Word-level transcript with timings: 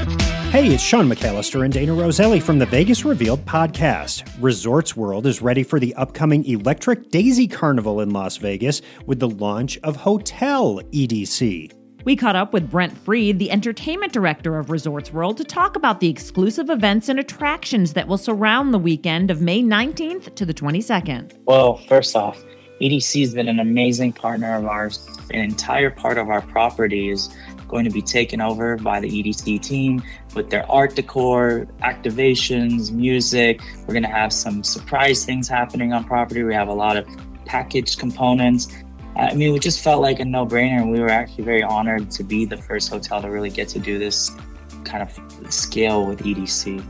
Hey, 0.00 0.68
it's 0.68 0.82
Sean 0.82 1.08
McAllister 1.08 1.64
and 1.64 1.72
Dayna 1.72 1.96
Roselli 1.96 2.40
from 2.40 2.58
the 2.58 2.64
Vegas 2.64 3.04
Revealed 3.04 3.44
podcast. 3.44 4.28
Resorts 4.40 4.96
World 4.96 5.26
is 5.26 5.42
ready 5.42 5.62
for 5.62 5.78
the 5.78 5.94
upcoming 5.94 6.44
Electric 6.46 7.10
Daisy 7.10 7.46
Carnival 7.46 8.00
in 8.00 8.10
Las 8.10 8.38
Vegas 8.38 8.80
with 9.04 9.20
the 9.20 9.28
launch 9.28 9.78
of 9.82 9.96
Hotel 9.96 10.80
EDC. 10.90 11.72
We 12.04 12.16
caught 12.16 12.34
up 12.34 12.54
with 12.54 12.70
Brent 12.70 12.96
Freed, 12.96 13.38
the 13.38 13.50
entertainment 13.50 14.14
director 14.14 14.58
of 14.58 14.70
Resorts 14.70 15.12
World, 15.12 15.36
to 15.36 15.44
talk 15.44 15.76
about 15.76 16.00
the 16.00 16.08
exclusive 16.08 16.70
events 16.70 17.10
and 17.10 17.20
attractions 17.20 17.92
that 17.92 18.08
will 18.08 18.16
surround 18.16 18.72
the 18.72 18.78
weekend 18.78 19.30
of 19.30 19.42
May 19.42 19.62
19th 19.62 20.34
to 20.34 20.46
the 20.46 20.54
22nd. 20.54 21.36
Well, 21.44 21.76
first 21.76 22.16
off, 22.16 22.42
EDC 22.80 23.20
has 23.20 23.34
been 23.34 23.48
an 23.48 23.60
amazing 23.60 24.14
partner 24.14 24.56
of 24.56 24.64
ours. 24.64 25.06
An 25.30 25.40
entire 25.40 25.90
part 25.90 26.16
of 26.16 26.30
our 26.30 26.40
property 26.40 27.10
is 27.10 27.28
going 27.70 27.84
to 27.84 27.90
be 27.90 28.02
taken 28.02 28.40
over 28.40 28.76
by 28.76 29.00
the 29.00 29.08
EDC 29.08 29.62
team 29.62 30.02
with 30.34 30.50
their 30.50 30.70
art 30.70 30.96
decor, 30.96 31.66
activations, 31.82 32.90
music. 32.90 33.62
We're 33.86 33.94
going 33.94 34.02
to 34.02 34.08
have 34.08 34.32
some 34.32 34.64
surprise 34.64 35.24
things 35.24 35.48
happening 35.48 35.92
on 35.92 36.04
property. 36.04 36.42
We 36.42 36.54
have 36.54 36.68
a 36.68 36.74
lot 36.74 36.96
of 36.96 37.06
packaged 37.46 37.98
components. 37.98 38.68
I 39.16 39.34
mean, 39.34 39.52
we 39.52 39.58
just 39.58 39.80
felt 39.80 40.02
like 40.02 40.20
a 40.20 40.24
no 40.24 40.46
brainer, 40.46 40.80
and 40.80 40.90
we 40.90 41.00
were 41.00 41.10
actually 41.10 41.44
very 41.44 41.62
honored 41.62 42.10
to 42.12 42.24
be 42.24 42.44
the 42.44 42.56
first 42.56 42.88
hotel 42.88 43.22
to 43.22 43.30
really 43.30 43.50
get 43.50 43.68
to 43.68 43.78
do 43.78 43.98
this 43.98 44.30
kind 44.84 45.02
of 45.02 45.52
scale 45.52 46.06
with 46.06 46.20
EDC. 46.20 46.84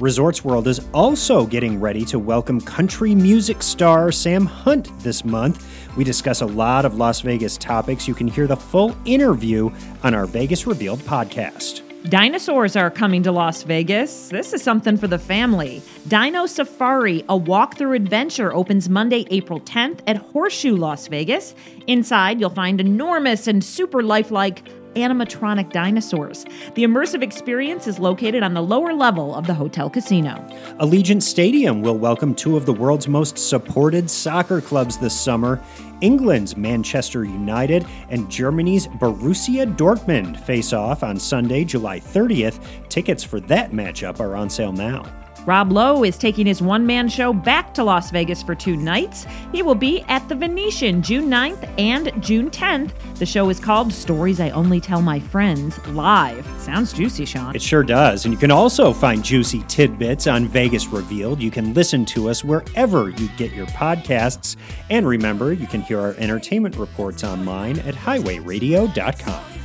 Resorts 0.00 0.44
World 0.44 0.68
is 0.68 0.86
also 0.92 1.46
getting 1.46 1.80
ready 1.80 2.04
to 2.04 2.18
welcome 2.18 2.60
country 2.60 3.14
music 3.14 3.62
star 3.62 4.12
Sam 4.12 4.44
Hunt 4.44 4.90
this 4.98 5.24
month. 5.24 5.66
We 5.96 6.04
discuss 6.04 6.42
a 6.42 6.46
lot 6.46 6.84
of 6.84 6.98
Las 6.98 7.22
Vegas 7.22 7.56
topics. 7.56 8.06
You 8.06 8.14
can 8.14 8.28
hear 8.28 8.46
the 8.46 8.58
full 8.58 8.94
interview 9.06 9.70
on 10.02 10.12
our 10.12 10.26
Vegas 10.26 10.66
Revealed 10.66 10.98
podcast. 11.00 11.80
Dinosaurs 12.10 12.76
are 12.76 12.90
coming 12.90 13.22
to 13.22 13.32
Las 13.32 13.62
Vegas. 13.62 14.28
This 14.28 14.52
is 14.52 14.62
something 14.62 14.98
for 14.98 15.08
the 15.08 15.18
family. 15.18 15.82
Dino 16.08 16.44
Safari, 16.44 17.20
a 17.30 17.38
walkthrough 17.38 17.96
adventure, 17.96 18.52
opens 18.52 18.90
Monday, 18.90 19.26
April 19.30 19.60
10th 19.60 20.00
at 20.06 20.18
Horseshoe 20.18 20.76
Las 20.76 21.08
Vegas. 21.08 21.54
Inside, 21.86 22.38
you'll 22.38 22.50
find 22.50 22.82
enormous 22.82 23.46
and 23.46 23.64
super 23.64 24.02
lifelike 24.02 24.62
animatronic 24.96 25.70
dinosaurs. 25.70 26.44
The 26.74 26.82
immersive 26.82 27.22
experience 27.22 27.86
is 27.86 27.98
located 27.98 28.42
on 28.42 28.54
the 28.54 28.62
lower 28.62 28.92
level 28.92 29.34
of 29.34 29.46
the 29.46 29.54
hotel 29.54 29.88
casino. 29.88 30.34
Allegiant 30.80 31.22
Stadium 31.22 31.82
will 31.82 31.96
welcome 31.96 32.34
two 32.34 32.56
of 32.56 32.66
the 32.66 32.72
world's 32.72 33.06
most 33.06 33.38
supported 33.38 34.10
soccer 34.10 34.60
clubs 34.60 34.96
this 34.98 35.18
summer. 35.18 35.62
England's 36.00 36.56
Manchester 36.56 37.24
United 37.24 37.86
and 38.10 38.30
Germany's 38.30 38.86
Borussia 38.86 39.66
Dortmund 39.76 40.38
face 40.40 40.72
off 40.72 41.02
on 41.02 41.18
Sunday, 41.18 41.64
July 41.64 42.00
30th. 42.00 42.60
Tickets 42.88 43.22
for 43.22 43.40
that 43.40 43.70
matchup 43.70 44.20
are 44.20 44.36
on 44.36 44.50
sale 44.50 44.72
now. 44.72 45.04
Rob 45.46 45.70
Lowe 45.70 46.02
is 46.02 46.18
taking 46.18 46.44
his 46.44 46.60
one 46.60 46.84
man 46.84 47.08
show 47.08 47.32
back 47.32 47.72
to 47.74 47.84
Las 47.84 48.10
Vegas 48.10 48.42
for 48.42 48.56
two 48.56 48.76
nights. 48.76 49.26
He 49.52 49.62
will 49.62 49.76
be 49.76 50.02
at 50.08 50.28
the 50.28 50.34
Venetian 50.34 51.02
June 51.02 51.30
9th 51.30 51.72
and 51.78 52.12
June 52.22 52.50
10th. 52.50 52.90
The 53.14 53.26
show 53.26 53.48
is 53.48 53.60
called 53.60 53.92
Stories 53.92 54.40
I 54.40 54.50
Only 54.50 54.80
Tell 54.80 55.00
My 55.00 55.20
Friends 55.20 55.78
Live. 55.86 56.44
Sounds 56.60 56.92
juicy, 56.92 57.24
Sean. 57.24 57.54
It 57.54 57.62
sure 57.62 57.84
does. 57.84 58.24
And 58.24 58.34
you 58.34 58.38
can 58.38 58.50
also 58.50 58.92
find 58.92 59.24
juicy 59.24 59.62
tidbits 59.68 60.26
on 60.26 60.46
Vegas 60.46 60.88
Revealed. 60.88 61.40
You 61.40 61.52
can 61.52 61.72
listen 61.74 62.04
to 62.06 62.28
us 62.28 62.42
wherever 62.42 63.10
you 63.10 63.28
get 63.36 63.52
your 63.52 63.66
podcasts. 63.66 64.56
And 64.90 65.06
remember, 65.06 65.52
you 65.52 65.68
can 65.68 65.80
hear 65.80 66.00
our 66.00 66.14
entertainment 66.14 66.76
reports 66.76 67.22
online 67.22 67.78
at 67.80 67.94
highwayradio.com. 67.94 69.55